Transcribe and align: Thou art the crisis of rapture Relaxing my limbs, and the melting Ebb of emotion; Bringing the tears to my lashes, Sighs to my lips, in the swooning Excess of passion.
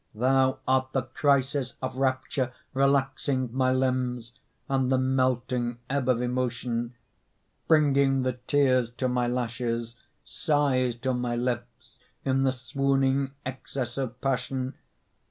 Thou 0.15 0.57
art 0.67 0.93
the 0.93 1.03
crisis 1.03 1.75
of 1.79 1.95
rapture 1.95 2.51
Relaxing 2.73 3.49
my 3.53 3.71
limbs, 3.71 4.31
and 4.67 4.91
the 4.91 4.97
melting 4.97 5.77
Ebb 5.91 6.09
of 6.09 6.23
emotion; 6.23 6.95
Bringing 7.67 8.23
the 8.23 8.33
tears 8.47 8.89
to 8.93 9.07
my 9.07 9.27
lashes, 9.27 9.95
Sighs 10.25 10.95
to 11.01 11.13
my 11.13 11.35
lips, 11.35 11.99
in 12.25 12.41
the 12.41 12.51
swooning 12.51 13.33
Excess 13.45 13.95
of 13.99 14.19
passion. 14.21 14.73